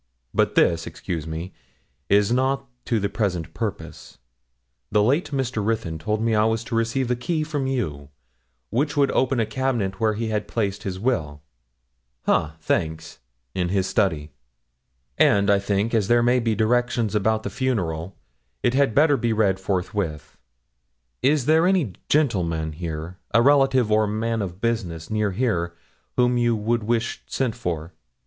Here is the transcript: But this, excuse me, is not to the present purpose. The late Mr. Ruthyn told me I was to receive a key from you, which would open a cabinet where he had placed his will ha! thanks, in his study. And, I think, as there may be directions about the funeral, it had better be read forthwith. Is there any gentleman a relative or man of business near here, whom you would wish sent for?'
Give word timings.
But 0.33 0.55
this, 0.55 0.87
excuse 0.87 1.27
me, 1.27 1.53
is 2.09 2.31
not 2.31 2.65
to 2.85 2.99
the 2.99 3.07
present 3.07 3.53
purpose. 3.53 4.17
The 4.91 5.03
late 5.03 5.29
Mr. 5.29 5.63
Ruthyn 5.63 5.99
told 5.99 6.23
me 6.23 6.33
I 6.33 6.43
was 6.45 6.63
to 6.63 6.75
receive 6.75 7.11
a 7.11 7.15
key 7.15 7.43
from 7.43 7.67
you, 7.67 8.09
which 8.71 8.97
would 8.97 9.11
open 9.11 9.39
a 9.39 9.45
cabinet 9.45 9.99
where 9.99 10.15
he 10.15 10.29
had 10.29 10.47
placed 10.47 10.81
his 10.81 10.97
will 10.97 11.43
ha! 12.25 12.55
thanks, 12.61 13.19
in 13.53 13.69
his 13.69 13.85
study. 13.85 14.31
And, 15.19 15.51
I 15.51 15.59
think, 15.59 15.93
as 15.93 16.07
there 16.07 16.23
may 16.23 16.39
be 16.39 16.55
directions 16.55 17.13
about 17.13 17.43
the 17.43 17.51
funeral, 17.51 18.15
it 18.63 18.73
had 18.73 18.95
better 18.95 19.17
be 19.17 19.33
read 19.33 19.59
forthwith. 19.59 20.35
Is 21.21 21.45
there 21.45 21.67
any 21.67 21.93
gentleman 22.09 22.75
a 23.35 23.39
relative 23.43 23.91
or 23.91 24.07
man 24.07 24.41
of 24.41 24.59
business 24.61 25.11
near 25.11 25.29
here, 25.29 25.75
whom 26.15 26.39
you 26.39 26.55
would 26.55 26.81
wish 26.85 27.21
sent 27.27 27.53
for?' 27.53 27.93